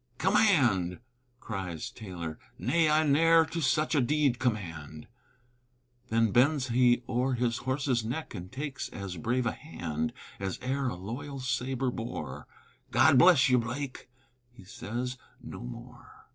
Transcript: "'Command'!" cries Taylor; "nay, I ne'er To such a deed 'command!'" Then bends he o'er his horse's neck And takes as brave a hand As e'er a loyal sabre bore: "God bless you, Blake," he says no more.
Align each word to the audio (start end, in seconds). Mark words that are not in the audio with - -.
"'Command'!" 0.17 0.99
cries 1.39 1.91
Taylor; 1.91 2.39
"nay, 2.57 2.89
I 2.89 3.03
ne'er 3.03 3.45
To 3.45 3.61
such 3.61 3.93
a 3.93 4.01
deed 4.01 4.39
'command!'" 4.39 5.07
Then 6.09 6.31
bends 6.31 6.69
he 6.69 7.03
o'er 7.07 7.33
his 7.35 7.57
horse's 7.57 8.03
neck 8.03 8.33
And 8.33 8.51
takes 8.51 8.89
as 8.89 9.17
brave 9.17 9.45
a 9.45 9.51
hand 9.51 10.11
As 10.39 10.57
e'er 10.63 10.87
a 10.87 10.95
loyal 10.95 11.39
sabre 11.39 11.91
bore: 11.91 12.47
"God 12.89 13.19
bless 13.19 13.47
you, 13.47 13.59
Blake," 13.59 14.09
he 14.49 14.63
says 14.63 15.19
no 15.39 15.59
more. 15.59 16.09